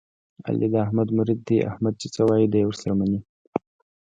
علي 0.47 0.67
د 0.73 0.75
احمد 0.85 1.07
مرید 1.17 1.39
دی، 1.47 1.57
احمد 1.71 1.93
چې 2.01 2.07
څه 2.15 2.21
وایي 2.27 2.47
دی 2.51 2.59
یې 2.61 2.65
ور 2.67 2.75
سره 2.81 2.93
مني. 2.99 3.19